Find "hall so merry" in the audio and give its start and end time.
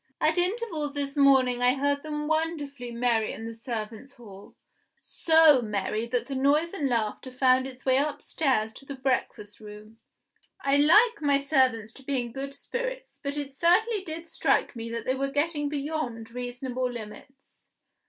4.13-6.07